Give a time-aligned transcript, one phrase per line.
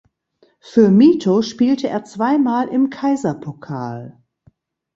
[0.59, 4.19] Für Mito spielte er zweimal im Kaiserpokal.